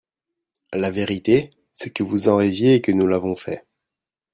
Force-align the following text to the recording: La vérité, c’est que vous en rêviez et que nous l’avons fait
La 0.73 0.89
vérité, 0.89 1.51
c’est 1.75 1.91
que 1.93 2.01
vous 2.01 2.27
en 2.27 2.37
rêviez 2.37 2.73
et 2.73 2.81
que 2.81 2.91
nous 2.91 3.05
l’avons 3.05 3.35
fait 3.35 3.67